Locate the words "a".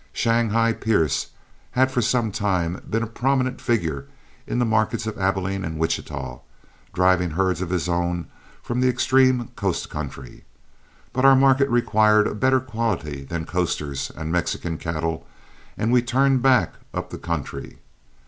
3.03-3.07, 12.25-12.33